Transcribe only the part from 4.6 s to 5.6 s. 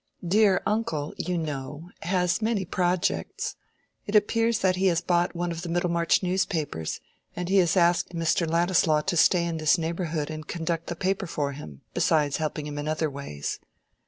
he has bought one